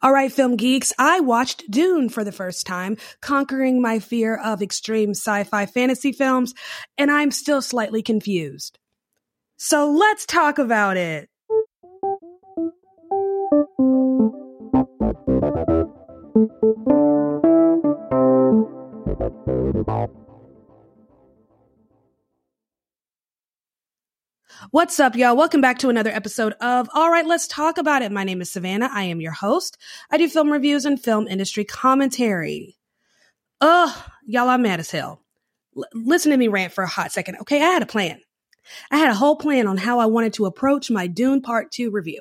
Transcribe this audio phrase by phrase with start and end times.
[0.00, 4.62] All right, film geeks, I watched Dune for the first time, conquering my fear of
[4.62, 6.54] extreme sci fi fantasy films,
[6.96, 8.78] and I'm still slightly confused.
[9.56, 11.28] So let's talk about it.
[24.70, 25.34] What's up, y'all?
[25.34, 28.12] Welcome back to another episode of All Right, Let's Talk About It.
[28.12, 28.90] My name is Savannah.
[28.92, 29.78] I am your host.
[30.10, 32.76] I do film reviews and film industry commentary.
[33.62, 35.22] Ugh, y'all, I'm mad as hell.
[35.74, 37.38] L- listen to me rant for a hot second.
[37.40, 38.20] Okay, I had a plan.
[38.90, 41.90] I had a whole plan on how I wanted to approach my Dune Part 2
[41.90, 42.20] review.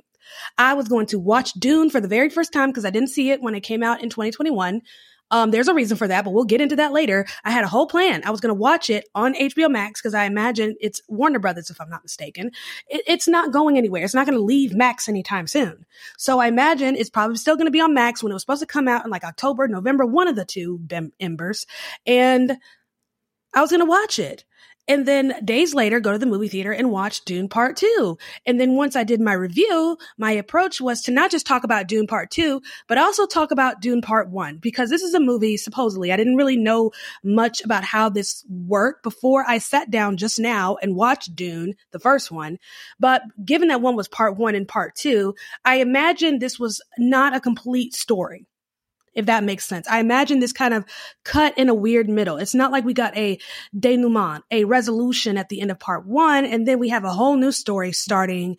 [0.58, 3.32] I was going to watch Dune for the very first time because I didn't see
[3.32, 4.82] it when it came out in 2021.
[5.32, 7.26] Um, there's a reason for that, but we'll get into that later.
[7.44, 8.22] I had a whole plan.
[8.26, 11.70] I was going to watch it on HBO Max because I imagine it's Warner Brothers,
[11.70, 12.52] if I'm not mistaken.
[12.88, 14.04] It, it's not going anywhere.
[14.04, 15.86] It's not going to leave Max anytime soon.
[16.18, 18.62] So I imagine it's probably still going to be on Max when it was supposed
[18.62, 20.80] to come out in like October, November, one of the two
[21.20, 21.66] embers.
[22.06, 22.58] And
[23.54, 24.46] I was going to watch it.
[24.88, 28.18] And then days later, go to the movie theater and watch Dune Part 2.
[28.46, 31.88] And then once I did my review, my approach was to not just talk about
[31.88, 34.58] Dune Part 2, but also talk about Dune Part 1.
[34.58, 36.92] Because this is a movie, supposedly, I didn't really know
[37.24, 42.00] much about how this worked before I sat down just now and watched Dune, the
[42.00, 42.58] first one.
[43.00, 47.36] But given that one was Part 1 and Part 2, I imagined this was not
[47.36, 48.46] a complete story
[49.18, 49.88] if that makes sense.
[49.88, 50.86] I imagine this kind of
[51.26, 52.38] cut in a weird middle.
[52.38, 53.40] It's not like we got a
[53.78, 57.36] denouement, a resolution at the end of part one, and then we have a whole
[57.36, 58.58] new story starting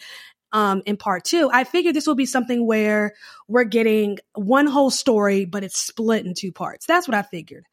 [0.52, 1.48] um, in part two.
[1.52, 3.14] I figured this will be something where
[3.46, 6.86] we're getting one whole story, but it's split in two parts.
[6.86, 7.64] That's what I figured.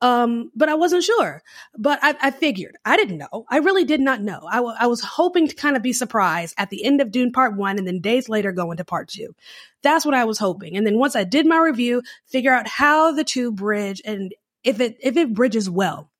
[0.00, 1.42] Um, but I wasn't sure.
[1.76, 2.76] But I, I, figured.
[2.84, 3.46] I didn't know.
[3.48, 4.40] I really did not know.
[4.50, 7.32] I, w- I was hoping to kind of be surprised at the end of Dune
[7.32, 9.34] Part One, and then days later go into Part Two.
[9.82, 10.76] That's what I was hoping.
[10.76, 14.80] And then once I did my review, figure out how the two bridge and if
[14.80, 16.10] it if it bridges well.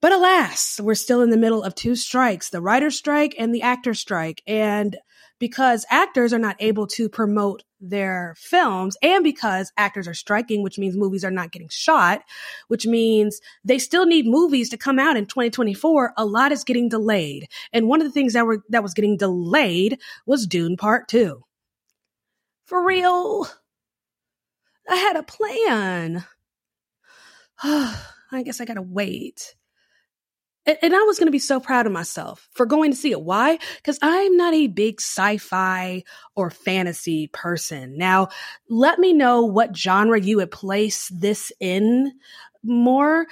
[0.00, 3.62] But alas, we're still in the middle of two strikes, the writer's strike and the
[3.62, 4.42] actor strike.
[4.48, 4.96] And
[5.42, 10.78] because actors are not able to promote their films and because actors are striking, which
[10.78, 12.22] means movies are not getting shot,
[12.68, 16.12] which means they still need movies to come out in 2024.
[16.16, 17.48] A lot is getting delayed.
[17.72, 21.42] And one of the things that were, that was getting delayed was Dune Part 2.
[22.66, 23.48] For real?
[24.88, 26.24] I had a plan.
[27.64, 29.56] I guess I gotta wait.
[30.64, 33.22] And, I was going to be so proud of myself for going to see it.
[33.22, 33.58] Why?
[33.76, 36.04] Because I'm not a big sci fi
[36.36, 37.98] or fantasy person.
[37.98, 38.28] Now,
[38.68, 42.12] let me know what genre you would place this in
[42.62, 43.26] more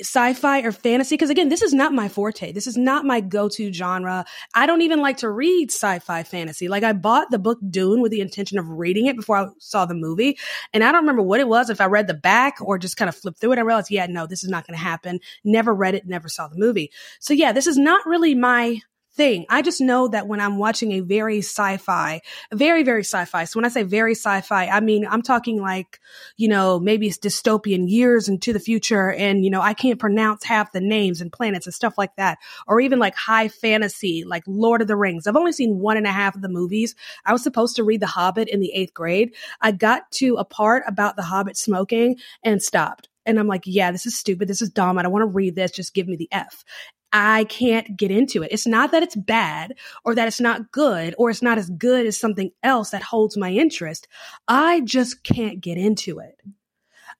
[0.00, 2.52] sci-fi or fantasy because again this is not my forte.
[2.52, 4.24] This is not my go-to genre.
[4.54, 6.68] I don't even like to read sci-fi fantasy.
[6.68, 9.86] Like i bought the book dune with the intention of reading it before i saw
[9.86, 10.38] the movie
[10.72, 13.08] and i don't remember what it was if i read the back or just kind
[13.08, 15.20] of flipped through it i realized yeah no this is not going to happen.
[15.44, 16.90] Never read it never saw the movie.
[17.20, 18.80] So yeah this is not really my
[19.18, 19.44] thing.
[19.50, 22.22] I just know that when I'm watching a very sci-fi,
[22.54, 23.44] very, very sci-fi.
[23.44, 26.00] So when I say very sci-fi, I mean, I'm talking like,
[26.36, 29.12] you know, maybe it's dystopian years into the future.
[29.12, 32.38] And, you know, I can't pronounce half the names and planets and stuff like that.
[32.66, 35.26] Or even like high fantasy, like Lord of the Rings.
[35.26, 36.94] I've only seen one and a half of the movies.
[37.26, 39.34] I was supposed to read The Hobbit in the eighth grade.
[39.60, 43.08] I got to a part about the Hobbit smoking and stopped.
[43.26, 44.48] And I'm like, yeah, this is stupid.
[44.48, 44.96] This is dumb.
[44.96, 45.72] I don't want to read this.
[45.72, 46.64] Just give me the F.
[47.12, 48.52] I can't get into it.
[48.52, 49.74] It's not that it's bad
[50.04, 53.36] or that it's not good or it's not as good as something else that holds
[53.36, 54.08] my interest.
[54.46, 56.40] I just can't get into it.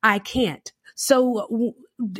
[0.03, 0.71] I can't.
[0.95, 1.75] So w-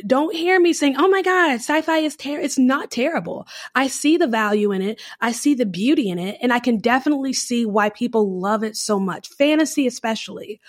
[0.07, 3.47] don't hear me saying, "Oh my god, sci-fi is terrible." It's not terrible.
[3.75, 5.01] I see the value in it.
[5.21, 8.75] I see the beauty in it, and I can definitely see why people love it
[8.75, 9.29] so much.
[9.29, 10.59] Fantasy especially.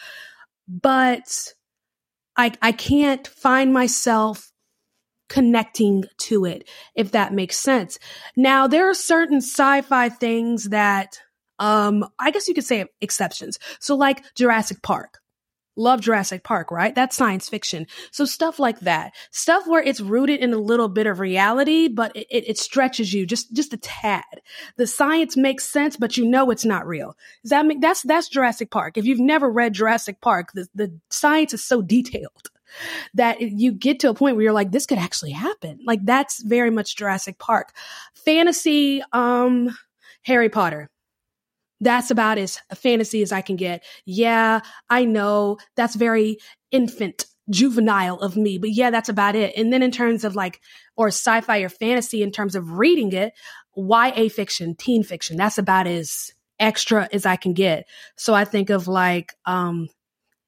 [0.68, 1.54] But
[2.36, 4.52] I I can't find myself
[5.30, 7.98] connecting to it, if that makes sense.
[8.36, 11.18] Now, there are certain sci fi things that,
[11.58, 13.58] um, I guess you could say exceptions.
[13.78, 15.16] So, like Jurassic Park.
[15.76, 16.94] Love Jurassic Park, right?
[16.94, 17.86] That's science fiction.
[18.10, 22.14] So stuff like that, stuff where it's rooted in a little bit of reality, but
[22.14, 24.24] it, it, stretches you just, just a tad.
[24.76, 27.16] The science makes sense, but you know it's not real.
[27.42, 28.98] Does that make, that's, that's Jurassic Park.
[28.98, 32.50] If you've never read Jurassic Park, the, the science is so detailed
[33.14, 35.80] that you get to a point where you're like, this could actually happen.
[35.84, 37.74] Like that's very much Jurassic Park.
[38.14, 39.76] Fantasy, um,
[40.22, 40.88] Harry Potter.
[41.80, 43.82] That's about as fantasy as I can get.
[44.04, 46.38] Yeah, I know that's very
[46.70, 49.56] infant juvenile of me, but yeah, that's about it.
[49.56, 50.60] And then in terms of like,
[50.96, 53.32] or sci-fi or fantasy in terms of reading it,
[53.76, 57.86] YA fiction, teen fiction, that's about as extra as I can get.
[58.16, 59.88] So I think of like, um,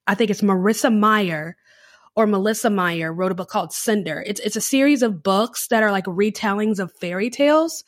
[0.07, 1.57] I think it's Marissa Meyer
[2.15, 4.23] or Melissa Meyer wrote a book called Cinder.
[4.27, 7.85] It's it's a series of books that are like retellings of fairy tales.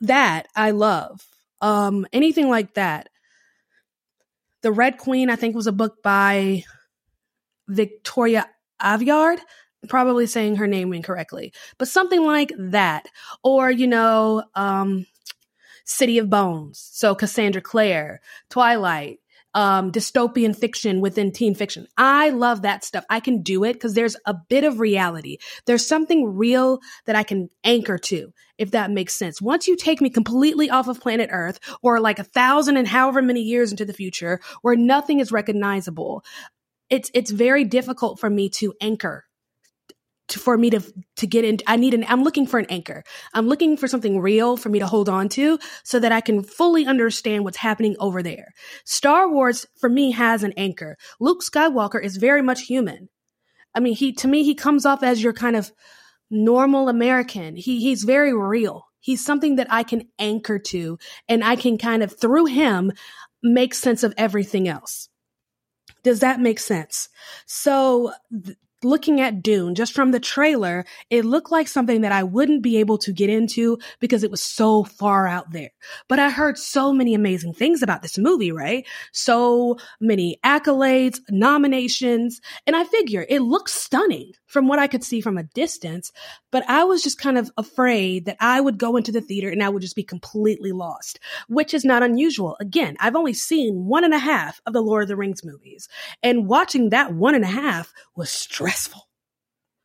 [0.00, 1.26] That I love.
[1.60, 3.08] Um, anything like that.
[4.62, 6.64] The Red Queen, I think, was a book by
[7.68, 8.48] Victoria
[8.80, 9.38] Aveyard.
[9.88, 13.06] Probably saying her name incorrectly, but something like that.
[13.44, 15.06] Or, you know, um,
[15.84, 16.88] City of Bones.
[16.92, 18.20] So Cassandra Clare,
[18.50, 19.20] Twilight,
[19.54, 21.86] um, dystopian fiction within teen fiction.
[21.96, 23.04] I love that stuff.
[23.08, 25.38] I can do it because there's a bit of reality.
[25.66, 29.40] There's something real that I can anchor to, if that makes sense.
[29.40, 33.22] Once you take me completely off of planet Earth or like a thousand and however
[33.22, 36.24] many years into the future where nothing is recognizable,
[36.90, 39.27] it's, it's very difficult for me to anchor
[40.28, 40.80] to, for me to
[41.16, 43.02] to get in i need an i'm looking for an anchor.
[43.34, 46.42] I'm looking for something real for me to hold on to so that i can
[46.42, 48.52] fully understand what's happening over there.
[48.84, 50.96] Star wars for me has an anchor.
[51.20, 53.08] Luke skywalker is very much human.
[53.74, 55.72] I mean he to me he comes off as your kind of
[56.30, 57.56] normal american.
[57.56, 58.84] He he's very real.
[59.00, 60.98] He's something that i can anchor to
[61.28, 62.92] and i can kind of through him
[63.42, 65.08] make sense of everything else.
[66.02, 67.08] Does that make sense?
[67.46, 72.22] So th- looking at Dune, just from the trailer, it looked like something that I
[72.22, 75.70] wouldn't be able to get into because it was so far out there.
[76.08, 78.86] But I heard so many amazing things about this movie, right?
[79.12, 85.20] So many accolades, nominations, and I figure it looks stunning from what I could see
[85.20, 86.12] from a distance.
[86.50, 89.62] But I was just kind of afraid that I would go into the theater and
[89.62, 92.56] I would just be completely lost, which is not unusual.
[92.60, 95.88] Again, I've only seen one and a half of the Lord of the Rings movies,
[96.22, 99.08] and watching that one and a half was stressful stressful.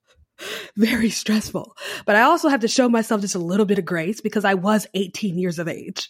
[0.77, 1.75] Very stressful.
[2.05, 4.55] But I also have to show myself just a little bit of grace because I
[4.55, 6.09] was 18 years of age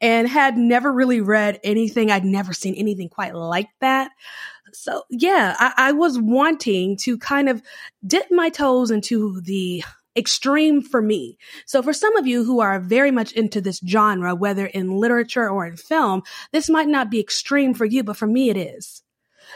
[0.00, 2.10] and had never really read anything.
[2.10, 4.10] I'd never seen anything quite like that.
[4.72, 7.62] So yeah, I, I was wanting to kind of
[8.06, 9.82] dip my toes into the
[10.14, 11.38] extreme for me.
[11.64, 15.48] So for some of you who are very much into this genre, whether in literature
[15.48, 19.02] or in film, this might not be extreme for you, but for me it is.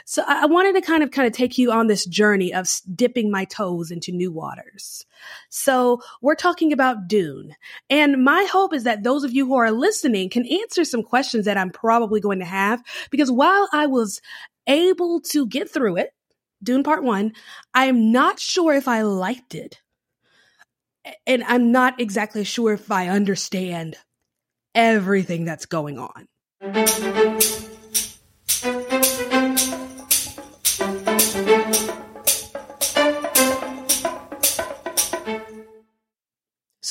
[0.04, 3.30] So I wanted to kind of kind of take you on this journey of dipping
[3.30, 5.04] my toes into new waters.
[5.49, 7.54] So we're talking about Dune.
[7.88, 11.44] And my hope is that those of you who are listening can answer some questions
[11.44, 14.21] that I'm probably going to have because while I was
[14.66, 16.12] able to get through it,
[16.62, 17.32] Dune Part 1,
[17.75, 19.80] I am not sure if I liked it.
[21.26, 23.97] And I'm not exactly sure if I understand
[24.75, 26.28] everything that's going on.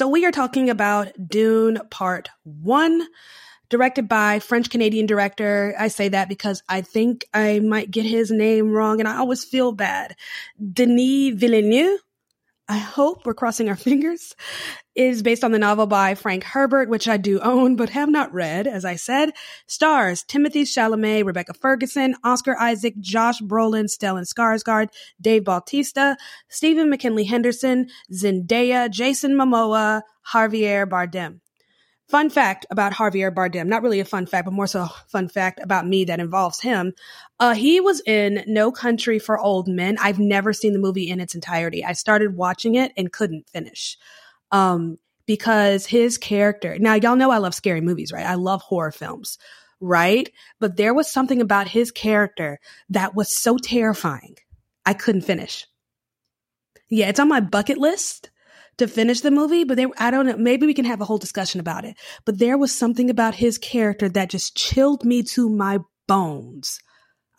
[0.02, 3.08] So we are talking about Dune Part 1,
[3.70, 5.76] directed by French Canadian director.
[5.78, 9.44] I say that because I think I might get his name wrong and I always
[9.44, 10.16] feel bad.
[10.74, 12.00] Denis Villeneuve.
[12.72, 14.34] I hope we're crossing our fingers
[14.96, 18.34] is based on the novel by Frank Herbert, which I do own but have not
[18.34, 19.32] read, as I said.
[19.68, 24.88] Stars Timothée Chalamet, Rebecca Ferguson, Oscar Isaac, Josh Brolin, Stellan Skarsgård,
[25.20, 26.16] Dave Bautista,
[26.50, 30.02] Stephen McKinley Henderson, Zendaya, Jason Momoa,
[30.34, 31.41] Javier Bardem.
[32.12, 35.30] Fun fact about Javier Bardem, not really a fun fact, but more so a fun
[35.30, 36.92] fact about me that involves him.
[37.40, 39.98] Uh, he was in No Country for Old Men.
[39.98, 41.86] I've never seen the movie in its entirety.
[41.86, 43.98] I started watching it and couldn't finish.
[44.52, 48.26] Um, because his character, now y'all know I love scary movies, right?
[48.26, 49.38] I love horror films,
[49.80, 50.30] right?
[50.60, 54.36] But there was something about his character that was so terrifying.
[54.86, 55.66] I couldn't finish.
[56.90, 58.32] Yeah, it's on my bucket list
[58.78, 61.18] to finish the movie, but they, I don't know, maybe we can have a whole
[61.18, 61.98] discussion about it.
[62.26, 66.80] But there was something about his character that just chilled me to my bones.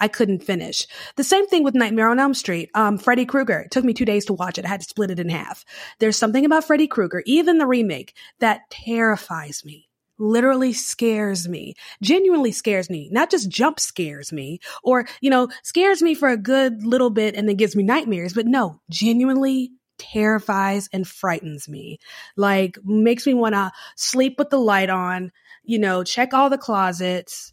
[0.03, 0.85] I couldn't finish.
[1.15, 2.71] The same thing with Nightmare on Elm Street.
[2.75, 3.61] Um, Freddy Krueger.
[3.61, 4.65] It took me two days to watch it.
[4.65, 5.65] I had to split it in half.
[6.01, 9.89] There's something about Freddy Krueger, even the remake, that terrifies me.
[10.19, 16.03] Literally scares me, genuinely scares me, not just jump scares me or, you know, scares
[16.03, 19.71] me for a good little bit and then gives me nightmares, but no, genuinely
[20.03, 21.99] terrifies and frightens me.
[22.37, 25.31] Like makes me want to sleep with the light on,
[25.63, 27.53] you know, check all the closets,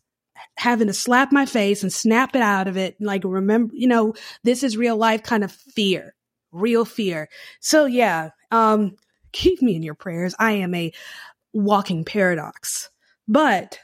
[0.57, 2.95] having to slap my face and snap it out of it.
[2.99, 4.13] Like remember, you know,
[4.43, 6.15] this is real life kind of fear,
[6.51, 7.29] real fear.
[7.59, 8.95] So yeah, um,
[9.31, 10.33] keep me in your prayers.
[10.39, 10.91] I am a
[11.53, 12.89] walking paradox.
[13.27, 13.79] But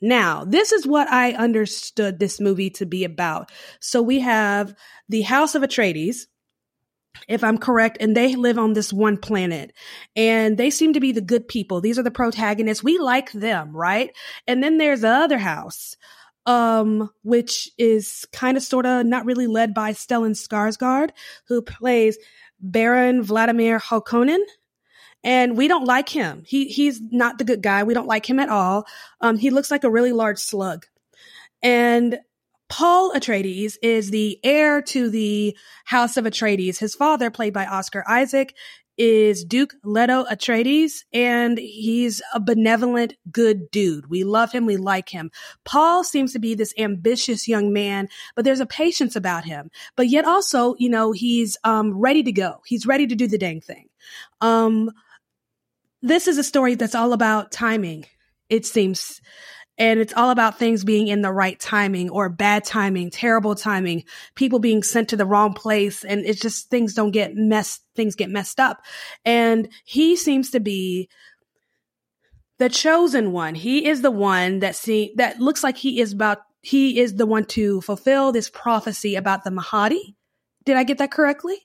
[0.00, 3.52] now, this is what I understood this movie to be about.
[3.78, 4.74] So we have
[5.08, 6.26] the House of Atreides,
[7.28, 9.72] if I'm correct, and they live on this one planet
[10.16, 11.80] and they seem to be the good people.
[11.80, 12.82] These are the protagonists.
[12.82, 14.10] We like them, right?
[14.46, 15.96] And then there's the other house,
[16.46, 21.10] um, which is kind of sort of not really led by Stellan Skarsgård,
[21.46, 22.18] who plays
[22.60, 24.40] Baron Vladimir Harkonnen.
[25.24, 26.42] And we don't like him.
[26.44, 27.84] He he's not the good guy.
[27.84, 28.86] We don't like him at all.
[29.20, 30.86] Um, he looks like a really large slug.
[31.62, 32.18] And
[32.72, 36.78] Paul Atreides is the heir to the House of Atreides.
[36.78, 38.54] His father, played by Oscar Isaac,
[38.96, 44.08] is Duke Leto Atreides, and he's a benevolent, good dude.
[44.08, 44.64] We love him.
[44.64, 45.30] We like him.
[45.66, 49.70] Paul seems to be this ambitious young man, but there's a patience about him.
[49.94, 52.62] But yet also, you know, he's um, ready to go.
[52.64, 53.90] He's ready to do the dang thing.
[54.40, 54.90] Um,
[56.00, 58.06] this is a story that's all about timing.
[58.48, 59.20] It seems
[59.78, 64.04] and it's all about things being in the right timing or bad timing, terrible timing,
[64.34, 66.04] people being sent to the wrong place.
[66.04, 68.82] And it's just things don't get messed, things get messed up.
[69.24, 71.08] And he seems to be
[72.58, 73.54] the chosen one.
[73.54, 77.26] He is the one that see, that looks like he is about, he is the
[77.26, 80.16] one to fulfill this prophecy about the Mahdi.
[80.64, 81.56] Did I get that correctly?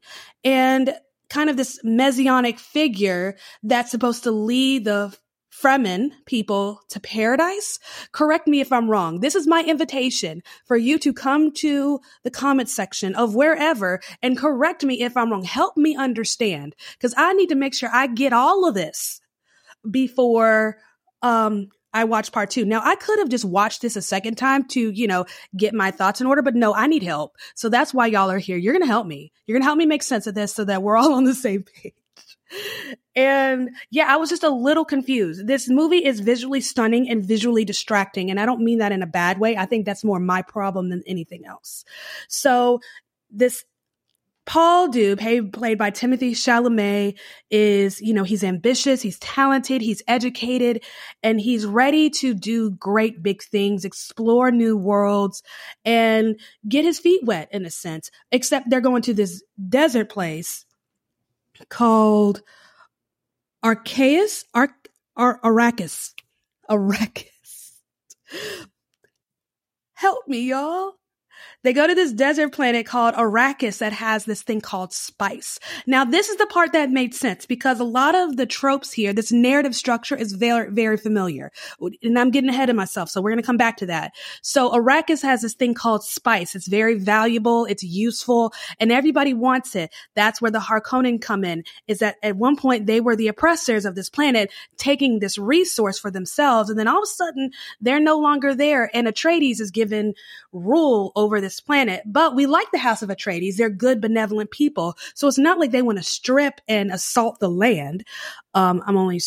[0.43, 0.95] And
[1.29, 5.15] kind of this messianic figure that's supposed to lead the
[5.61, 7.79] Fremen people to paradise.
[8.11, 9.19] Correct me if I'm wrong.
[9.21, 14.37] This is my invitation for you to come to the comment section of wherever and
[14.37, 15.43] correct me if I'm wrong.
[15.43, 19.19] Help me understand because I need to make sure I get all of this
[19.89, 20.77] before
[21.21, 22.65] um, I watch part two.
[22.65, 25.89] Now I could have just watched this a second time to, you know, get my
[25.89, 27.35] thoughts in order, but no, I need help.
[27.55, 28.57] So that's why y'all are here.
[28.57, 29.31] You're going to help me.
[29.45, 31.33] You're going to help me make sense of this so that we're all on the
[31.33, 31.93] same page.
[33.17, 35.47] And yeah, I was just a little confused.
[35.47, 38.29] This movie is visually stunning and visually distracting.
[38.29, 39.57] And I don't mean that in a bad way.
[39.57, 41.83] I think that's more my problem than anything else.
[42.27, 42.79] So
[43.31, 43.65] this
[44.45, 47.17] Paul Dube, played by Timothée Chalamet,
[47.49, 50.85] is, you know, he's ambitious, he's talented, he's educated,
[51.21, 55.41] and he's ready to do great big things, explore new worlds,
[55.83, 58.11] and get his feet wet in a sense.
[58.31, 60.65] Except they're going to this desert place
[61.67, 62.41] called
[63.63, 66.13] Arceus, Arc, Ar- Arrakis.
[66.69, 67.73] Arrakis.
[69.95, 70.93] Help me, y'all.
[71.63, 75.59] They go to this desert planet called Arrakis that has this thing called spice.
[75.87, 79.11] Now, this is the part that made sense because a lot of the tropes here,
[79.11, 81.51] this narrative structure is very, very familiar.
[82.03, 84.13] And I'm getting ahead of myself, so we're going to come back to that.
[84.41, 86.55] So Arrakis has this thing called spice.
[86.55, 87.65] It's very valuable.
[87.65, 89.91] It's useful and everybody wants it.
[90.15, 93.85] That's where the Harkonnen come in is that at one point they were the oppressors
[93.85, 96.69] of this planet taking this resource for themselves.
[96.69, 100.13] And then all of a sudden they're no longer there and Atreides is given
[100.51, 102.03] rule over this planet.
[102.05, 103.55] But we like the House of Atreides.
[103.55, 104.97] They're good, benevolent people.
[105.15, 108.05] So it's not like they want to strip and assault the land.
[108.53, 109.21] Um, I'm only,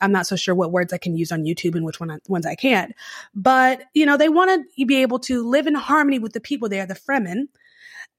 [0.00, 2.18] I'm not so sure what words I can use on YouTube and which one I,
[2.28, 2.94] ones I can't.
[3.34, 6.68] But, you know, they want to be able to live in harmony with the people
[6.68, 7.48] there, the Fremen.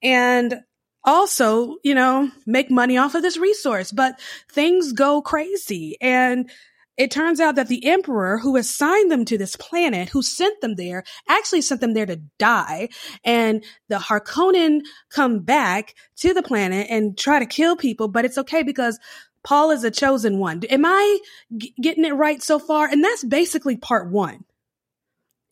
[0.01, 0.61] And
[1.03, 3.91] also, you know, make money off of this resource.
[3.91, 4.19] But
[4.49, 5.97] things go crazy.
[6.01, 6.49] And
[6.97, 10.75] it turns out that the emperor who assigned them to this planet, who sent them
[10.75, 12.89] there, actually sent them there to die.
[13.23, 18.37] And the Harkonnen come back to the planet and try to kill people, but it's
[18.37, 18.99] okay because
[19.43, 20.61] Paul is a chosen one.
[20.69, 21.19] Am I
[21.57, 22.87] g- getting it right so far?
[22.87, 24.43] And that's basically part one.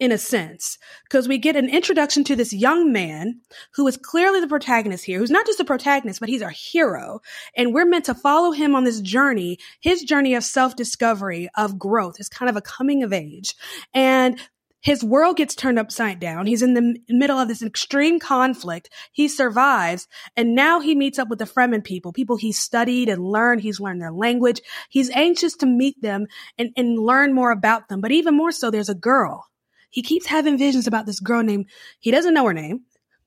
[0.04, 3.40] In a sense, because we get an introduction to this young man
[3.76, 7.22] who is clearly the protagonist here, who's not just the protagonist, but he's our hero.
[7.56, 11.80] And we're meant to follow him on this journey, his journey of self discovery, of
[11.80, 13.56] growth, is kind of a coming of age.
[13.94, 14.38] And
[14.82, 16.48] his world gets turned upside down.
[16.48, 18.90] He's in the middle of this extreme conflict.
[19.14, 20.10] He survives.
[20.36, 23.62] And now he meets up with the Fremen people, people he studied and learned.
[23.62, 24.60] He's learned their language.
[24.90, 28.02] He's anxious to meet them and, and learn more about them.
[28.02, 29.46] But even more so, there's a girl.
[29.94, 31.68] He keeps having visions about this girl named,
[32.00, 32.82] he doesn't know her name.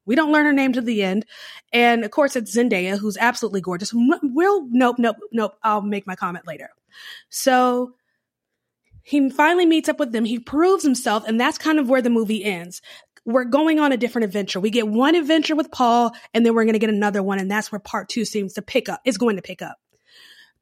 [0.05, 1.25] We don't learn her name to the end.
[1.73, 3.95] And of course, it's Zendaya, who's absolutely gorgeous.
[3.95, 5.55] We'll, nope, nope, nope.
[5.63, 6.71] I'll make my comment later.
[7.29, 7.95] So
[9.05, 10.25] he finally meets up with them.
[10.25, 12.83] He proves himself, and that's kind of where the movie ends.
[13.25, 14.59] We're going on a different adventure.
[14.59, 17.49] We get one adventure with Paul, and then we're going to get another one, and
[17.49, 19.77] that's where part two seems to pick up, is going to pick up.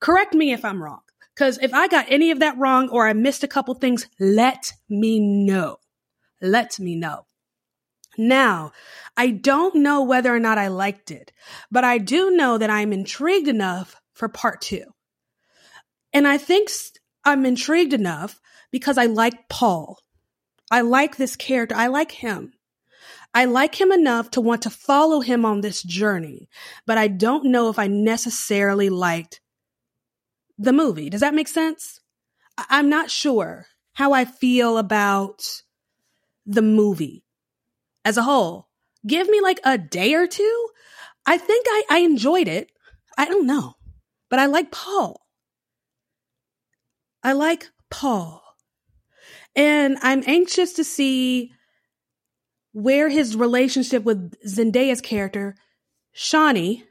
[0.00, 1.00] Correct me if I'm wrong,
[1.34, 4.72] because if I got any of that wrong or I missed a couple things, let
[4.90, 5.78] me know.
[6.40, 7.26] Let me know.
[8.16, 8.72] Now,
[9.16, 11.32] I don't know whether or not I liked it,
[11.70, 14.84] but I do know that I'm intrigued enough for part two.
[16.12, 16.68] And I think
[17.24, 19.98] I'm intrigued enough because I like Paul.
[20.70, 21.74] I like this character.
[21.74, 22.52] I like him.
[23.34, 26.48] I like him enough to want to follow him on this journey,
[26.86, 29.40] but I don't know if I necessarily liked
[30.56, 31.10] the movie.
[31.10, 32.00] Does that make sense?
[32.56, 35.62] I- am not sure how I feel about
[36.46, 37.24] the movie
[38.04, 38.68] as a whole.
[39.06, 40.68] Give me like a day or two.
[41.26, 42.70] I think I, I enjoyed it.
[43.16, 43.74] I don't know,
[44.30, 45.20] but I like Paul.
[47.22, 48.42] I like Paul.
[49.56, 51.52] And I'm anxious to see
[52.72, 55.54] where his relationship with Zendaya's character,
[56.14, 56.82] Chani,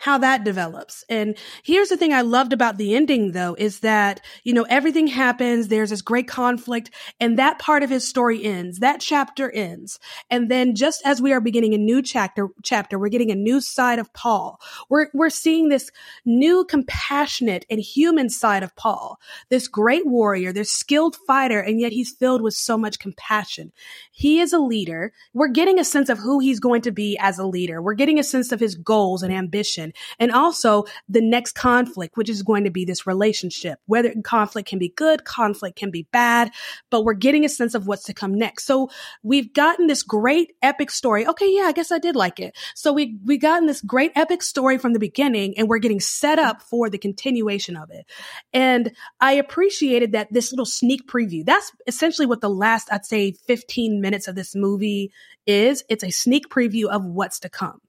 [0.00, 1.04] how that develops.
[1.10, 5.06] And here's the thing I loved about the ending though, is that, you know, everything
[5.06, 5.68] happens.
[5.68, 6.90] There's this great conflict
[7.20, 8.78] and that part of his story ends.
[8.78, 10.00] That chapter ends.
[10.30, 13.60] And then just as we are beginning a new chapter, chapter, we're getting a new
[13.60, 14.58] side of Paul.
[14.88, 15.90] We're, we're seeing this
[16.24, 19.20] new compassionate and human side of Paul.
[19.50, 23.70] This great warrior, this skilled fighter, and yet he's filled with so much compassion.
[24.12, 25.12] He is a leader.
[25.34, 27.82] We're getting a sense of who he's going to be as a leader.
[27.82, 32.28] We're getting a sense of his goals and ambition and also the next conflict, which
[32.28, 33.78] is going to be this relationship.
[33.86, 36.50] Whether conflict can be good, conflict can be bad,
[36.90, 38.64] but we're getting a sense of what's to come next.
[38.64, 38.90] So
[39.22, 41.26] we've gotten this great epic story.
[41.26, 42.56] Okay, yeah, I guess I did like it.
[42.74, 46.38] So we we gotten this great epic story from the beginning, and we're getting set
[46.38, 48.06] up for the continuation of it.
[48.52, 51.44] And I appreciated that this little sneak preview.
[51.44, 55.12] That's essentially what the last, I'd say, 15 minutes of this movie
[55.46, 55.84] is.
[55.88, 57.80] It's a sneak preview of what's to come.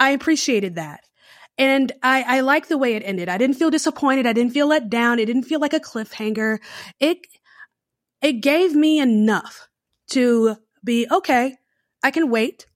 [0.00, 1.04] I appreciated that.
[1.58, 3.28] And I, I like the way it ended.
[3.28, 4.26] I didn't feel disappointed.
[4.26, 5.18] I didn't feel let down.
[5.18, 6.58] It didn't feel like a cliffhanger.
[6.98, 7.18] It,
[8.22, 9.68] it gave me enough
[10.12, 11.58] to be okay.
[12.02, 12.66] I can wait.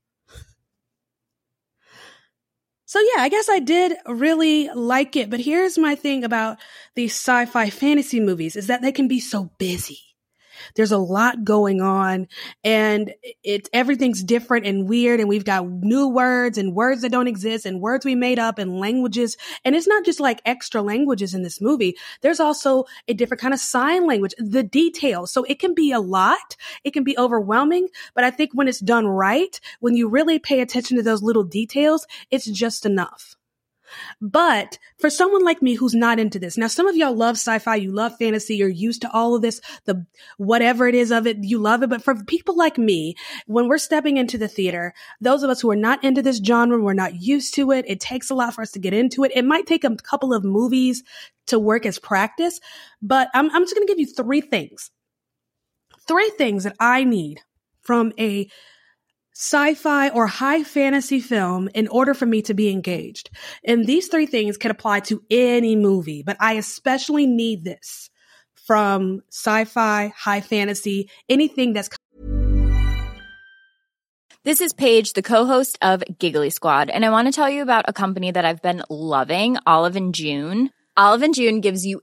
[2.84, 5.30] So yeah, I guess I did really like it.
[5.30, 6.58] But here's my thing about
[6.94, 10.13] these sci-fi fantasy movies is that they can be so busy.
[10.74, 12.28] There's a lot going on
[12.62, 15.20] and it's everything's different and weird.
[15.20, 18.58] And we've got new words and words that don't exist and words we made up
[18.58, 19.36] and languages.
[19.64, 21.96] And it's not just like extra languages in this movie.
[22.20, 25.32] There's also a different kind of sign language, the details.
[25.32, 26.56] So it can be a lot.
[26.84, 27.88] It can be overwhelming.
[28.14, 31.44] But I think when it's done right, when you really pay attention to those little
[31.44, 33.36] details, it's just enough.
[34.20, 37.76] But for someone like me who's not into this, now some of y'all love sci-fi,
[37.76, 40.06] you love fantasy, you're used to all of this, the
[40.38, 41.90] whatever it is of it, you love it.
[41.90, 43.14] But for people like me,
[43.46, 46.80] when we're stepping into the theater, those of us who are not into this genre,
[46.80, 47.84] we're not used to it.
[47.88, 49.32] It takes a lot for us to get into it.
[49.34, 51.02] It might take a couple of movies
[51.46, 52.60] to work as practice,
[53.02, 54.90] but I'm, I'm just going to give you three things.
[56.06, 57.40] Three things that I need
[57.82, 58.48] from a
[59.34, 63.30] sci-fi or high fantasy film in order for me to be engaged.
[63.64, 68.10] And these three things can apply to any movie, but I especially need this
[68.66, 71.88] from sci-fi, high fantasy, anything that's
[74.44, 77.86] This is Paige, the co-host of Giggly Squad, and I want to tell you about
[77.88, 80.70] a company that I've been loving, Olive and June.
[80.96, 82.02] Olive and June gives you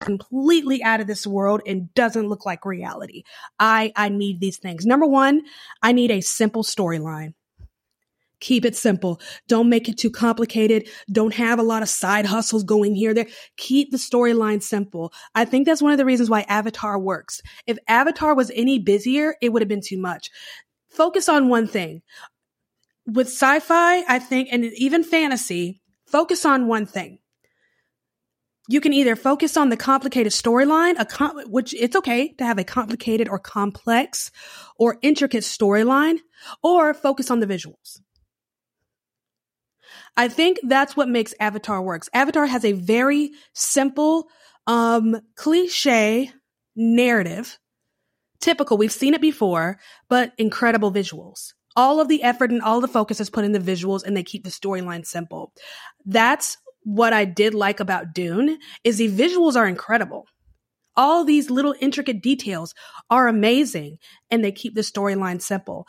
[0.00, 3.22] Completely out of this world and doesn't look like reality.
[3.58, 4.86] I I need these things.
[4.86, 5.42] Number 1,
[5.82, 7.34] I need a simple storyline.
[8.40, 9.20] Keep it simple.
[9.48, 10.88] Don't make it too complicated.
[11.12, 13.26] Don't have a lot of side hustles going here there.
[13.58, 15.12] Keep the storyline simple.
[15.34, 17.42] I think that's one of the reasons why Avatar works.
[17.66, 20.30] If Avatar was any busier, it would have been too much.
[20.88, 22.02] Focus on one thing.
[23.06, 27.19] With sci-fi, I think and even fantasy, focus on one thing
[28.70, 32.62] you can either focus on the complicated storyline, com- which it's okay to have a
[32.62, 34.30] complicated or complex
[34.76, 36.18] or intricate storyline,
[36.62, 38.00] or focus on the visuals.
[40.16, 42.08] I think that's what makes Avatar works.
[42.14, 44.28] Avatar has a very simple,
[44.68, 46.30] um, cliche
[46.76, 47.58] narrative.
[48.40, 48.78] Typical.
[48.78, 51.54] We've seen it before, but incredible visuals.
[51.74, 54.22] All of the effort and all the focus is put in the visuals and they
[54.22, 55.52] keep the storyline simple.
[56.06, 60.26] That's what I did like about Dune is the visuals are incredible.
[60.96, 62.74] All these little intricate details
[63.08, 63.98] are amazing
[64.30, 65.86] and they keep the storyline simple.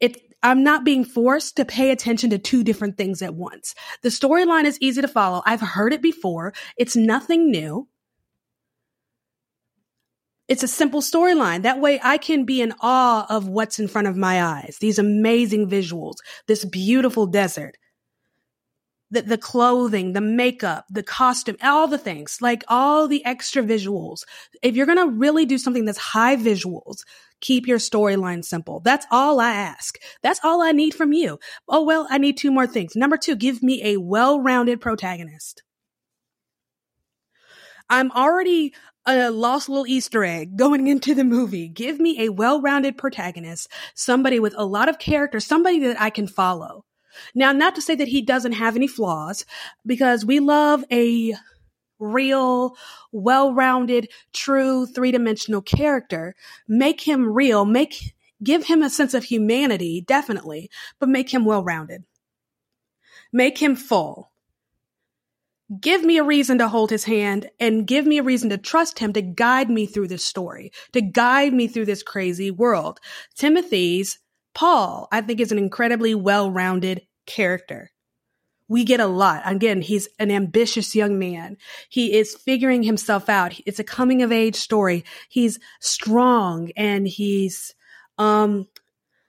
[0.00, 3.74] It I'm not being forced to pay attention to two different things at once.
[4.02, 5.42] The storyline is easy to follow.
[5.46, 6.52] I've heard it before.
[6.76, 7.88] It's nothing new.
[10.46, 11.62] It's a simple storyline.
[11.62, 14.76] That way I can be in awe of what's in front of my eyes.
[14.78, 17.78] These amazing visuals, this beautiful desert
[19.14, 24.24] the, the clothing, the makeup, the costume, all the things, like all the extra visuals.
[24.62, 26.98] If you're going to really do something that's high visuals,
[27.40, 28.80] keep your storyline simple.
[28.80, 29.98] That's all I ask.
[30.22, 31.38] That's all I need from you.
[31.68, 32.96] Oh, well, I need two more things.
[32.96, 35.62] Number two, give me a well-rounded protagonist.
[37.88, 38.74] I'm already
[39.06, 41.68] a lost little Easter egg going into the movie.
[41.68, 46.26] Give me a well-rounded protagonist, somebody with a lot of character, somebody that I can
[46.26, 46.84] follow.
[47.34, 49.44] Now, not to say that he doesn't have any flaws,
[49.84, 51.34] because we love a
[51.98, 52.76] real,
[53.12, 56.34] well-rounded, true three-dimensional character.
[56.66, 62.04] Make him real, make, give him a sense of humanity, definitely, but make him well-rounded.
[63.32, 64.32] Make him full.
[65.80, 68.98] Give me a reason to hold his hand and give me a reason to trust
[68.98, 73.00] him to guide me through this story, to guide me through this crazy world.
[73.36, 74.18] Timothée's
[74.54, 77.90] Paul, I think, is an incredibly well rounded character.
[78.68, 79.42] We get a lot.
[79.44, 81.58] Again, he's an ambitious young man.
[81.90, 83.60] He is figuring himself out.
[83.66, 85.04] It's a coming of age story.
[85.28, 87.74] He's strong and he's,
[88.16, 88.68] um,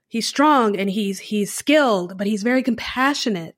[0.08, 3.58] he's strong and he's, he's skilled, but he's very compassionate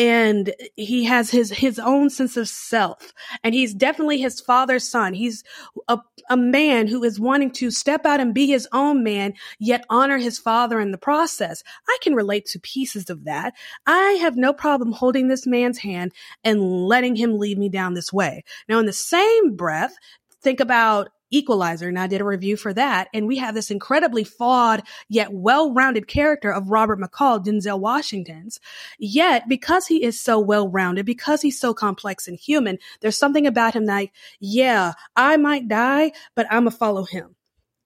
[0.00, 3.12] and he has his his own sense of self.
[3.44, 5.12] And he's definitely his father's son.
[5.12, 5.44] He's
[5.88, 5.98] a,
[6.30, 10.16] a man who is wanting to step out and be his own man yet honor
[10.16, 11.62] his father in the process.
[11.86, 13.52] I can relate to pieces of that.
[13.86, 16.12] I have no problem holding this man's hand
[16.44, 18.42] and letting him lead me down this way.
[18.70, 19.94] Now in the same breath
[20.40, 23.08] think about Equalizer, and I did a review for that.
[23.14, 28.60] And we have this incredibly flawed yet well-rounded character of Robert McCall, Denzel Washington's.
[28.98, 33.74] Yet, because he is so well-rounded, because he's so complex and human, there's something about
[33.74, 37.36] him like, yeah, I might die, but I'm gonna follow him.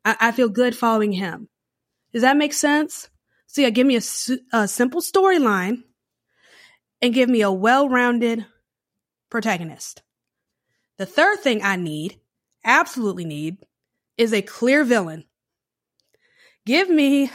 [0.04, 1.48] I, I feel good following him.
[2.12, 3.09] Does that make sense?
[3.46, 4.02] So yeah, give me a,
[4.52, 5.83] a simple storyline
[7.02, 8.46] and give me a well-rounded
[9.30, 10.02] protagonist.
[10.96, 12.18] The third thing I need
[12.64, 13.59] absolutely need
[14.16, 15.24] is a clear villain.
[16.66, 17.31] Give me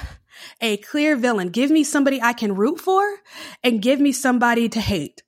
[0.61, 1.49] a clear villain.
[1.49, 3.03] Give me somebody I can root for
[3.63, 5.23] and give me somebody to hate.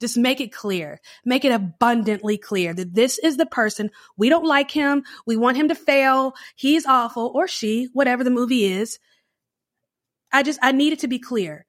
[0.00, 0.98] Just make it clear.
[1.24, 3.90] Make it abundantly clear that this is the person.
[4.16, 5.04] We don't like him.
[5.26, 6.32] We want him to fail.
[6.56, 8.98] He's awful or she, whatever the movie is.
[10.32, 11.66] I just, I need it to be clear.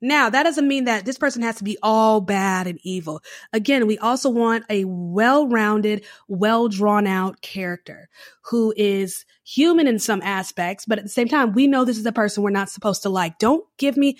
[0.00, 3.20] Now, that doesn't mean that this person has to be all bad and evil.
[3.52, 8.08] Again, we also want a well-rounded, well drawn out character
[8.42, 12.06] who is human in some aspects, but at the same time, we know this is
[12.06, 13.38] a person we're not supposed to like.
[13.38, 14.18] Don't give me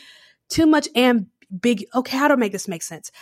[0.49, 1.85] too much ambig.
[1.95, 3.13] Okay, how to make this make sense?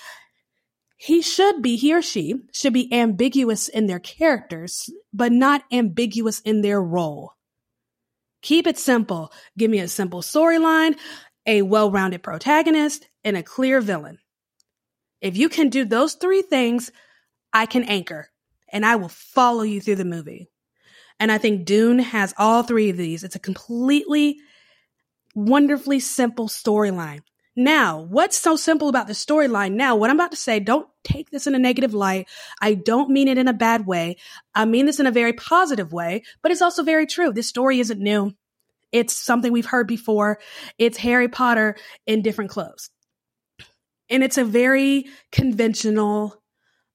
[0.97, 6.41] He should be, he or she should be ambiguous in their characters, but not ambiguous
[6.41, 7.35] in their role.
[8.41, 9.33] Keep it simple.
[9.59, 10.97] Give me a simple storyline,
[11.47, 14.19] a well rounded protagonist, and a clear villain.
[15.21, 16.91] If you can do those three things,
[17.53, 18.29] I can anchor
[18.73, 20.49] and I will follow you through the movie.
[21.19, 23.25] And I think Dune has all three of these.
[23.25, 24.39] It's a completely
[25.35, 27.21] wonderfully simple storyline.
[27.59, 29.73] Now, what's so simple about the storyline?
[29.73, 32.29] Now, what I'm about to say, don't take this in a negative light.
[32.61, 34.17] I don't mean it in a bad way.
[34.55, 37.33] I mean this in a very positive way, but it's also very true.
[37.33, 38.35] This story isn't new.
[38.93, 40.39] It's something we've heard before.
[40.79, 42.91] It's Harry Potter in different clothes.
[44.09, 46.43] And it's a very conventional,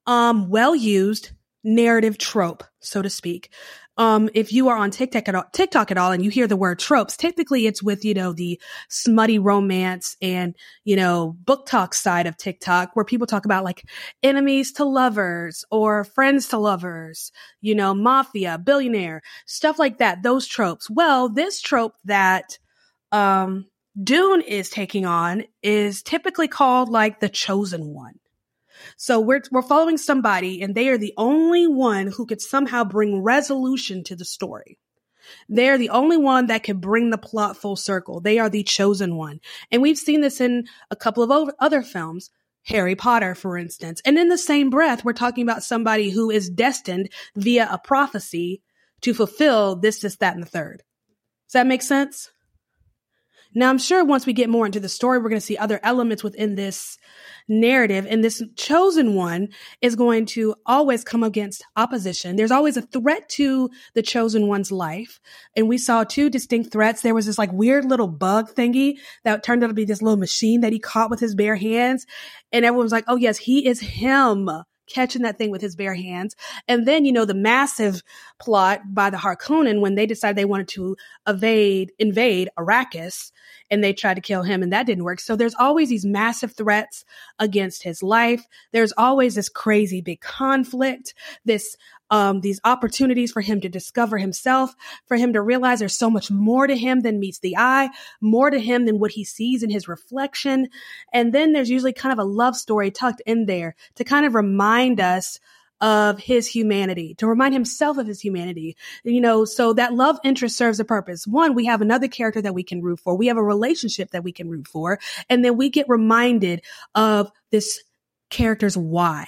[0.06, 1.32] um, well used
[1.64, 3.52] narrative trope, so to speak
[3.96, 6.56] um, if you are on TikTok at all, TikTok at all and you hear the
[6.56, 11.92] word tropes, typically it's with, you know, the smutty romance and, you know, book talk
[11.92, 13.84] side of TikTok where people talk about like
[14.22, 20.46] enemies to lovers or friends to lovers, you know, mafia, billionaire, stuff like that, those
[20.46, 20.88] tropes.
[20.88, 22.58] Well, this trope that,
[23.12, 23.66] um,
[24.02, 28.14] Dune is taking on is typically called like the chosen one.
[29.02, 33.20] So we're, we're following somebody and they are the only one who could somehow bring
[33.20, 34.78] resolution to the story.
[35.48, 38.20] They're the only one that can bring the plot full circle.
[38.20, 39.40] They are the chosen one.
[39.72, 42.30] And we've seen this in a couple of other films.
[42.66, 44.00] Harry Potter, for instance.
[44.04, 48.62] And in the same breath, we're talking about somebody who is destined via a prophecy
[49.00, 50.84] to fulfill this, this, that, and the third.
[51.48, 52.30] Does that make sense?
[53.54, 55.80] Now, I'm sure once we get more into the story, we're going to see other
[55.82, 56.98] elements within this
[57.48, 58.06] narrative.
[58.08, 59.48] And this chosen one
[59.80, 62.36] is going to always come against opposition.
[62.36, 65.20] There's always a threat to the chosen one's life.
[65.56, 67.02] And we saw two distinct threats.
[67.02, 70.18] There was this like weird little bug thingy that turned out to be this little
[70.18, 72.06] machine that he caught with his bare hands.
[72.52, 74.48] And everyone was like, oh, yes, he is him
[74.86, 76.36] catching that thing with his bare hands.
[76.68, 78.02] And then, you know, the massive
[78.40, 83.32] plot by the Harkonnen when they decided they wanted to evade, invade Arrakis
[83.72, 85.18] and they tried to kill him and that didn't work.
[85.18, 87.06] So there's always these massive threats
[87.38, 88.46] against his life.
[88.70, 91.14] There's always this crazy big conflict,
[91.46, 91.76] this
[92.10, 94.74] um, these opportunities for him to discover himself,
[95.06, 97.88] for him to realize there's so much more to him than meets the eye,
[98.20, 100.68] more to him than what he sees in his reflection.
[101.14, 104.34] And then there's usually kind of a love story tucked in there to kind of
[104.34, 105.40] remind us
[105.82, 108.76] of his humanity, to remind himself of his humanity.
[109.04, 111.26] You know, so that love interest serves a purpose.
[111.26, 113.14] One, we have another character that we can root for.
[113.14, 114.98] We have a relationship that we can root for.
[115.28, 116.62] And then we get reminded
[116.94, 117.82] of this
[118.30, 119.26] character's why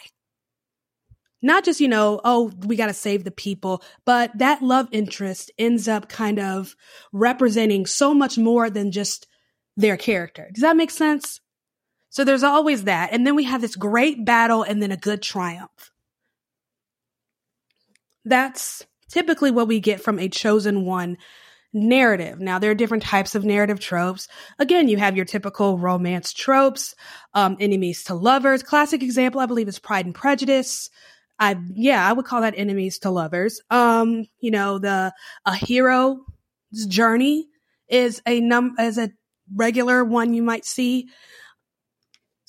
[1.44, 5.50] not just, you know, oh, we got to save the people, but that love interest
[5.58, 6.74] ends up kind of
[7.12, 9.26] representing so much more than just
[9.76, 10.48] their character.
[10.54, 11.42] Does that make sense?
[12.08, 13.12] So there's always that.
[13.12, 15.92] And then we have this great battle and then a good triumph.
[18.24, 21.16] That's typically what we get from a chosen one
[21.72, 22.40] narrative.
[22.40, 24.28] Now, there are different types of narrative tropes.
[24.58, 26.94] Again, you have your typical romance tropes,
[27.34, 28.62] um, enemies to lovers.
[28.62, 30.88] Classic example, I believe, is Pride and Prejudice.
[31.38, 33.60] I yeah, I would call that enemies to lovers.
[33.70, 35.12] Um, you know, the
[35.44, 36.18] a hero's
[36.86, 37.48] journey
[37.88, 39.10] is a num as a
[39.54, 41.08] regular one you might see.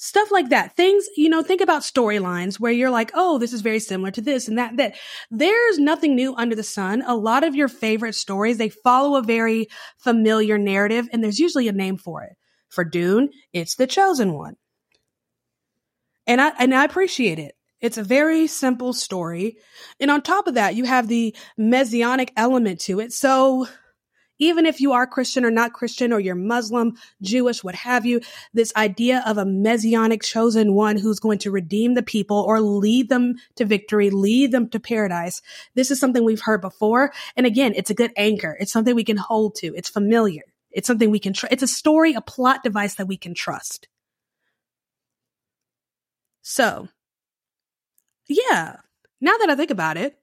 [0.05, 0.75] Stuff like that.
[0.75, 4.21] Things, you know, think about storylines where you're like, oh, this is very similar to
[4.21, 4.95] this and that, that.
[5.31, 7.03] There's nothing new under the sun.
[7.05, 11.67] A lot of your favorite stories, they follow a very familiar narrative and there's usually
[11.67, 12.33] a name for it.
[12.69, 14.55] For Dune, it's the chosen one.
[16.27, 17.55] And I, and I appreciate it.
[17.81, 19.57] It's a very simple story.
[19.99, 23.11] And on top of that, you have the messianic element to it.
[23.13, 23.67] So
[24.39, 28.21] even if you are Christian or not Christian, or you're Muslim, Jewish, what have you,
[28.53, 33.09] this idea of a messianic chosen one who's going to redeem the people or lead
[33.09, 35.41] them to victory, lead them to paradise.
[35.73, 37.11] This is something we've heard before.
[37.35, 38.57] And again, it's a good anchor.
[38.59, 39.73] It's something we can hold to.
[39.75, 40.43] It's familiar.
[40.71, 43.87] It's something we can, tr- it's a story, a plot device that we can trust.
[46.41, 46.89] So,
[48.27, 48.75] yeah,
[49.21, 50.17] now that I think about it,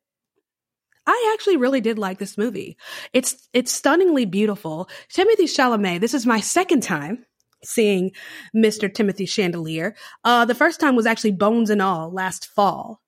[1.07, 2.77] I actually really did like this movie.
[3.13, 4.89] It's it's stunningly beautiful.
[5.13, 6.01] Timothée Chalamet.
[6.01, 7.25] This is my second time
[7.65, 8.13] seeing
[8.55, 8.93] Mr.
[8.93, 9.95] Timothée Chandelier.
[10.25, 13.01] Uh, the first time was actually Bones and All last fall.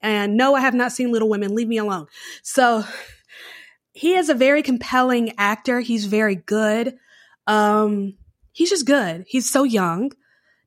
[0.00, 1.54] And no, I have not seen Little Women.
[1.54, 2.06] Leave me alone.
[2.42, 2.84] So
[3.92, 5.80] he is a very compelling actor.
[5.80, 6.96] He's very good.
[7.46, 8.14] Um,
[8.52, 9.24] he's just good.
[9.26, 10.12] He's so young.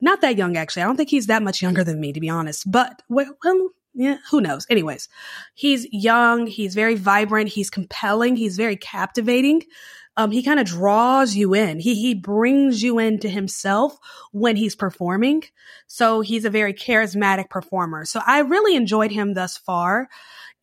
[0.01, 0.83] Not that young, actually.
[0.83, 2.69] I don't think he's that much younger than me, to be honest.
[2.69, 3.37] But well,
[3.93, 4.65] yeah, who knows?
[4.69, 5.09] Anyways,
[5.53, 9.63] he's young, he's very vibrant, he's compelling, he's very captivating.
[10.17, 11.79] Um, he kind of draws you in.
[11.79, 13.97] He he brings you into himself
[14.31, 15.43] when he's performing.
[15.87, 18.05] So he's a very charismatic performer.
[18.05, 20.09] So I really enjoyed him thus far.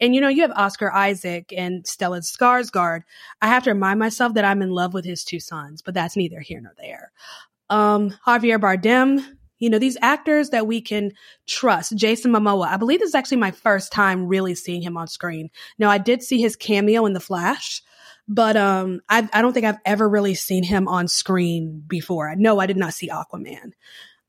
[0.01, 3.03] And you know, you have Oscar Isaac and Stellan Skarsgård.
[3.41, 6.17] I have to remind myself that I'm in love with his two sons, but that's
[6.17, 7.13] neither here nor there.
[7.71, 9.25] Um, Javier Bardem,
[9.59, 11.13] you know, these actors that we can
[11.47, 11.97] trust.
[11.97, 12.69] Jason Momoa.
[12.69, 15.51] I believe this is actually my first time really seeing him on screen.
[15.79, 17.83] Now, I did see his cameo in The Flash,
[18.29, 22.35] but um, I, I don't think I've ever really seen him on screen before.
[22.37, 23.73] No, I did not see Aquaman.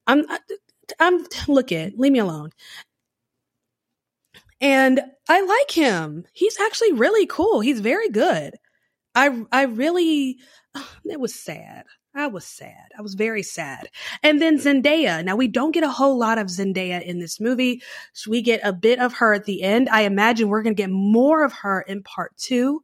[0.07, 0.25] I'm,
[0.99, 2.51] I'm, look it, leave me alone.
[4.61, 6.25] And I like him.
[6.33, 7.61] He's actually really cool.
[7.61, 8.55] He's very good.
[9.15, 10.39] I, I really,
[11.05, 11.85] it was sad.
[12.15, 12.87] I was sad.
[12.97, 13.89] I was very sad.
[14.23, 15.23] And then Zendaya.
[15.23, 17.81] Now we don't get a whole lot of Zendaya in this movie.
[18.13, 19.89] So we get a bit of her at the end.
[19.89, 22.83] I imagine we're going to get more of her in part two,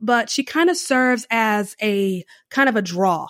[0.00, 3.28] but she kind of serves as a kind of a draw,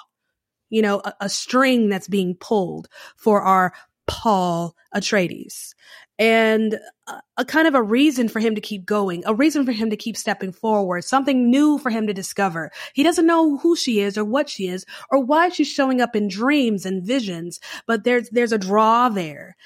[0.71, 3.75] you know, a, a string that's being pulled for our
[4.07, 5.75] Paul Atreides
[6.19, 9.71] and a, a, kind of a reason for him to keep going, a reason for
[9.71, 12.73] him to keep stepping forward, something new for him to discover.
[12.93, 16.17] He doesn't know who she is or what she is or why she's showing up
[16.17, 19.57] in dreams and visions, but there's, there's a draw there.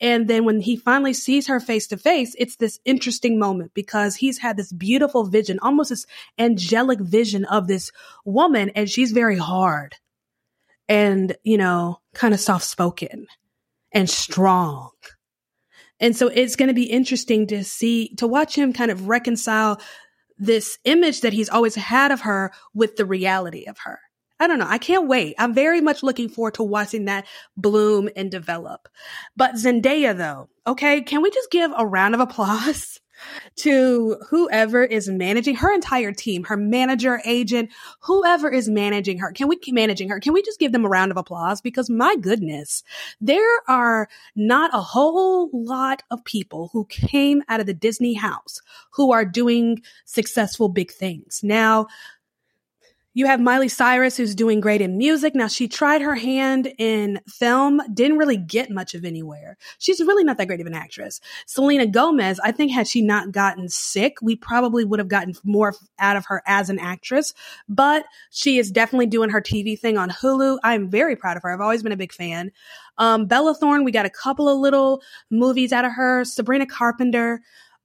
[0.00, 4.16] And then when he finally sees her face to face, it's this interesting moment because
[4.16, 6.06] he's had this beautiful vision, almost this
[6.38, 7.92] angelic vision of this
[8.24, 9.96] woman and she's very hard
[10.88, 13.26] and, you know, kind of soft spoken
[13.92, 14.90] and strong
[16.00, 19.80] and so it's going to be interesting to see, to watch him kind of reconcile
[20.38, 23.98] this image that he's always had of her with the reality of her.
[24.40, 24.68] I don't know.
[24.68, 25.34] I can't wait.
[25.38, 28.88] I'm very much looking forward to watching that bloom and develop.
[29.36, 33.00] But Zendaya though, okay, can we just give a round of applause
[33.56, 39.32] to whoever is managing her entire team, her manager, agent, whoever is managing her.
[39.32, 40.20] Can we keep managing her?
[40.20, 41.60] Can we just give them a round of applause?
[41.60, 42.82] Because my goodness,
[43.20, 48.60] there are not a whole lot of people who came out of the Disney house
[48.90, 51.40] who are doing successful big things.
[51.42, 51.86] Now,
[53.18, 55.34] you have Miley Cyrus, who's doing great in music.
[55.34, 59.56] Now, she tried her hand in film, didn't really get much of anywhere.
[59.80, 61.20] She's really not that great of an actress.
[61.44, 65.74] Selena Gomez, I think, had she not gotten sick, we probably would have gotten more
[65.98, 67.34] out of her as an actress.
[67.68, 70.60] But she is definitely doing her TV thing on Hulu.
[70.62, 71.52] I'm very proud of her.
[71.52, 72.52] I've always been a big fan.
[72.98, 76.24] Um, Bella Thorne, we got a couple of little movies out of her.
[76.24, 77.42] Sabrina Carpenter.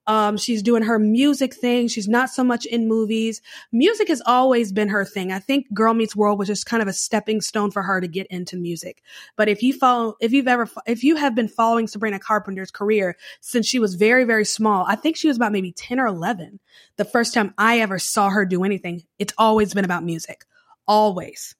[0.07, 1.87] Um, she's doing her music thing.
[1.87, 3.41] She's not so much in movies.
[3.71, 5.31] Music has always been her thing.
[5.31, 8.07] I think Girl Meets World was just kind of a stepping stone for her to
[8.07, 9.01] get into music.
[9.35, 13.15] But if you follow, if you've ever, if you have been following Sabrina Carpenter's career
[13.41, 16.59] since she was very, very small, I think she was about maybe 10 or 11.
[16.97, 20.45] The first time I ever saw her do anything, it's always been about music.
[20.87, 21.55] Always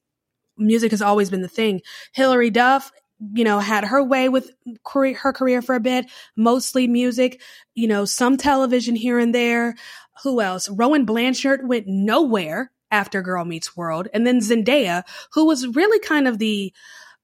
[0.57, 1.81] music has always been the thing.
[2.13, 2.91] Hilary Duff
[3.33, 4.51] you know, had her way with
[4.83, 7.41] career, her career for a bit, mostly music,
[7.75, 9.75] you know, some television here and there.
[10.23, 10.69] Who else?
[10.69, 14.07] Rowan Blanchard went nowhere after Girl Meets World.
[14.13, 16.73] And then Zendaya, who was really kind of the,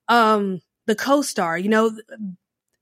[0.08, 1.92] um, the co-star, you know,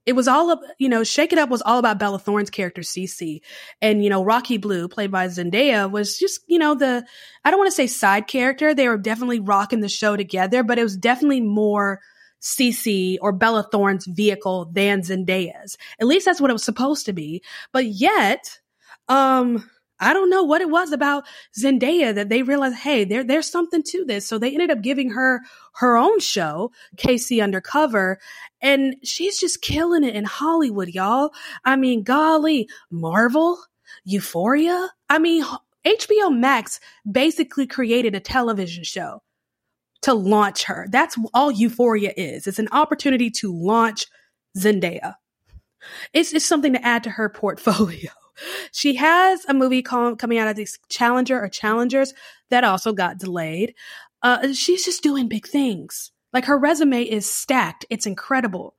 [0.06, 2.82] it was all up, you know, Shake It Up was all about Bella Thorne's character,
[2.82, 3.42] Cece.
[3.82, 7.06] And, you know, Rocky Blue, played by Zendaya, was just, you know, the,
[7.44, 8.74] I don't want to say side character.
[8.74, 12.00] They were definitely rocking the show together, but it was definitely more,
[12.42, 15.78] CeCe or Bella Thorne's vehicle than Zendaya's.
[16.00, 17.42] At least that's what it was supposed to be.
[17.72, 18.60] But yet,
[19.08, 19.70] um,
[20.00, 21.26] I don't know what it was about
[21.60, 24.28] Zendaya that they realized, hey, there, there's something to this.
[24.28, 25.42] So they ended up giving her
[25.76, 28.20] her own show, KC Undercover,
[28.62, 31.32] and she's just killing it in Hollywood, y'all.
[31.66, 33.58] I mean, golly, Marvel,
[34.04, 34.90] Euphoria.
[35.10, 35.44] I mean,
[35.86, 36.80] HBO Max
[37.10, 39.24] basically created a television show
[40.08, 40.88] to launch her.
[40.90, 42.48] That's all Euphoria is.
[42.48, 44.06] It's an opportunity to launch
[44.58, 45.16] Zendaya.
[46.14, 48.10] It's, it's something to add to her portfolio.
[48.72, 52.14] She has a movie call, coming out of this Challenger or Challengers
[52.50, 53.76] that also got delayed.
[54.24, 56.14] Uh, she's just doing big things.
[56.32, 57.86] Like her resume is stacked.
[57.90, 58.77] It's incredible.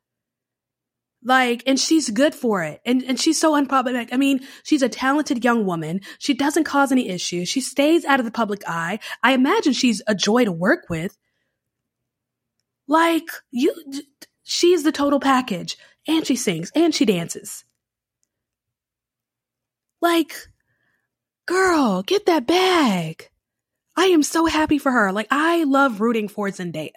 [1.28, 2.80] Like, and she's good for it.
[2.86, 4.08] And, and she's so unproblematic.
[4.12, 6.00] I mean, she's a talented young woman.
[6.18, 7.50] She doesn't cause any issues.
[7.50, 8.98] She stays out of the public eye.
[9.22, 11.18] I imagine she's a joy to work with.
[12.86, 13.74] Like, you,
[14.42, 15.76] she's the total package.
[16.06, 17.62] And she sings and she dances.
[20.00, 20.32] Like,
[21.44, 23.28] girl, get that bag.
[23.98, 25.10] I am so happy for her.
[25.10, 26.92] Like, I love rooting for Zendaya.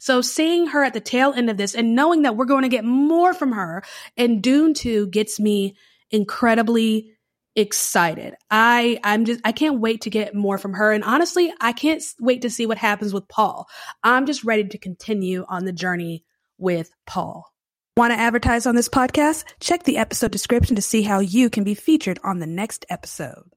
[0.00, 2.68] So seeing her at the tail end of this and knowing that we're going to
[2.68, 3.84] get more from her
[4.16, 5.76] in Dune 2 gets me
[6.10, 7.12] incredibly
[7.54, 8.34] excited.
[8.50, 12.02] I I'm just I can't wait to get more from her and honestly, I can't
[12.18, 13.68] wait to see what happens with Paul.
[14.02, 16.24] I'm just ready to continue on the journey
[16.58, 17.44] with Paul.
[17.96, 19.44] Want to advertise on this podcast?
[19.60, 23.52] Check the episode description to see how you can be featured on the next episode.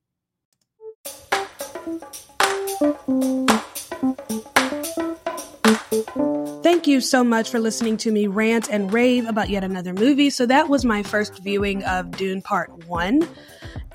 [6.64, 10.30] Thank you so much for listening to me rant and rave about yet another movie.
[10.30, 13.26] So that was my first viewing of Dune Part 1.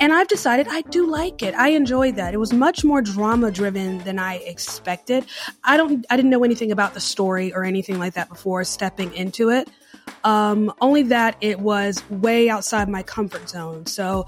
[0.01, 1.55] And I've decided I do like it.
[1.55, 2.33] I enjoyed that.
[2.33, 5.27] It was much more drama driven than I expected.
[5.63, 9.13] I don't I didn't know anything about the story or anything like that before stepping
[9.13, 9.69] into it.
[10.25, 13.87] Um, only that it was way outside my comfort zone.
[13.87, 14.27] So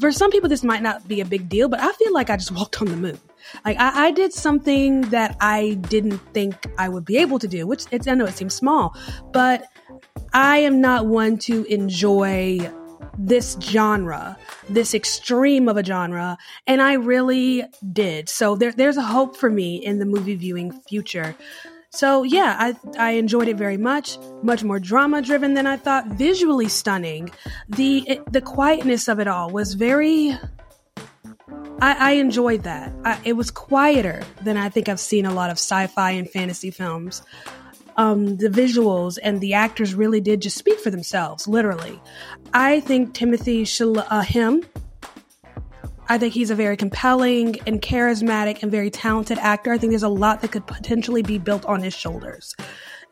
[0.00, 2.36] for some people, this might not be a big deal, but I feel like I
[2.36, 3.18] just walked on the moon.
[3.64, 7.66] Like I, I did something that I didn't think I would be able to do,
[7.66, 8.94] which it's, I know it seems small,
[9.32, 9.66] but
[10.32, 12.70] I am not one to enjoy
[13.18, 18.28] this genre, this extreme of a genre, and I really did.
[18.28, 21.34] So there, there's a hope for me in the movie viewing future.
[21.90, 24.16] So yeah, I I enjoyed it very much.
[24.42, 26.06] Much more drama driven than I thought.
[26.06, 27.30] Visually stunning.
[27.68, 30.38] The it, the quietness of it all was very.
[31.82, 32.92] I, I enjoyed that.
[33.04, 36.70] I, it was quieter than I think I've seen a lot of sci-fi and fantasy
[36.70, 37.22] films.
[37.96, 42.00] Um, the visuals and the actors really did just speak for themselves, literally.
[42.54, 44.62] I think Timothée Shal- uh, him
[46.10, 49.72] I think he's a very compelling and charismatic and very talented actor.
[49.72, 52.52] I think there's a lot that could potentially be built on his shoulders.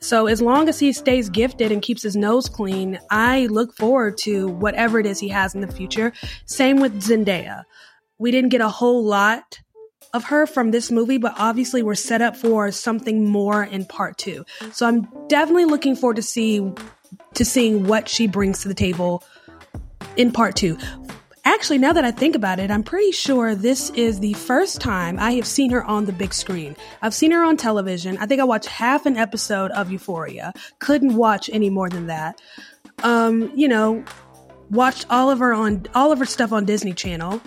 [0.01, 4.19] So as long as he stays gifted and keeps his nose clean, I look forward
[4.23, 6.13] to whatever it is he has in the future.
[6.47, 7.63] Same with Zendaya.
[8.19, 9.61] We didn't get a whole lot
[10.13, 14.19] of her from this movie, but obviously we're set up for something more in part
[14.19, 14.45] two.
[14.73, 16.69] So I'm definitely looking forward to see
[17.35, 19.23] to seeing what she brings to the table
[20.17, 20.77] in part two.
[21.49, 25.19] Actually, now that I think about it, I'm pretty sure this is the first time
[25.19, 26.77] I have seen her on the big screen.
[27.01, 28.19] I've seen her on television.
[28.19, 30.53] I think I watched half an episode of Euphoria.
[30.79, 32.39] Couldn't watch any more than that.
[33.03, 34.05] Um, you know,
[34.69, 37.41] watched all of her on all of her stuff on Disney Channel.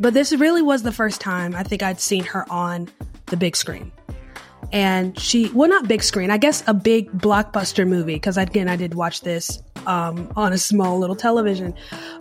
[0.00, 2.88] But this really was the first time I think I'd seen her on
[3.26, 3.92] the big screen.
[4.72, 8.76] And she, well, not big screen, I guess a big blockbuster movie, because again, I
[8.76, 11.74] did watch this um, on a small little television.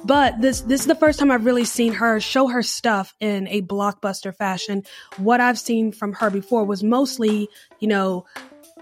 [0.04, 3.48] But this this is the first time I've really seen her show her stuff in
[3.48, 4.84] a blockbuster fashion.
[5.18, 7.50] What I've seen from her before was mostly,
[7.80, 8.26] you know,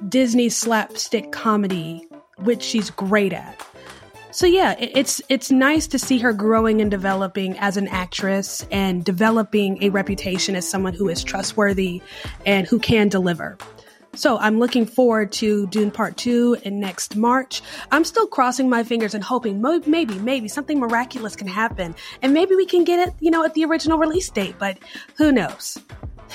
[0.08, 2.08] Disney slapstick comedy,
[2.38, 3.66] which she's great at.
[4.32, 9.04] So yeah, it's it's nice to see her growing and developing as an actress and
[9.04, 12.02] developing a reputation as someone who is trustworthy
[12.46, 13.58] and who can deliver.
[14.16, 17.62] So I'm looking forward to Dune Part 2 in next March.
[17.92, 22.56] I'm still crossing my fingers and hoping maybe, maybe something miraculous can happen and maybe
[22.56, 24.78] we can get it, you know, at the original release date, but
[25.18, 25.78] who knows?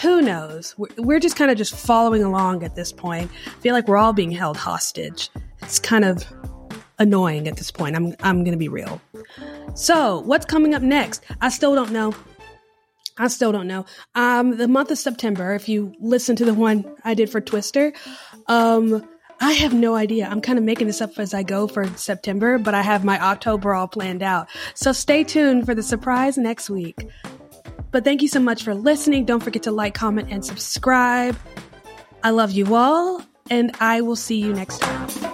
[0.03, 0.75] Who knows?
[0.77, 3.31] We're just kind of just following along at this point.
[3.47, 5.31] I feel like we're all being held hostage.
[5.63, 6.25] It's kind of
[6.99, 7.97] annoying at this point.
[7.97, 9.01] I'm I'm going to be real.
[9.75, 11.25] So, what's coming up next?
[11.41, 12.15] I still don't know.
[13.17, 13.87] I still don't know.
[14.15, 17.93] Um, the month of September, if you listen to the one I did for Twister,
[18.49, 19.09] um,
[19.41, 20.27] I have no idea.
[20.27, 23.21] I'm kind of making this up as I go for September, but I have my
[23.21, 24.49] October all planned out.
[24.75, 27.09] So stay tuned for the surprise next week.
[27.91, 29.25] But thank you so much for listening.
[29.25, 31.37] Don't forget to like, comment, and subscribe.
[32.23, 33.23] I love you all.
[33.51, 35.34] and I will see you next time.